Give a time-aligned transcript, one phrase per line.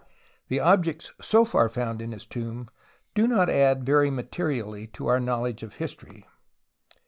[0.47, 2.71] The objects so far found in his tomb
[3.13, 6.25] do not add very materially to our knowledge of history.